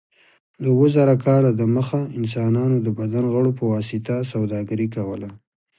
[0.61, 5.29] د اوه زره کاله دمخه انسانانو د بدن غړو په واسطه سوداګري کوله.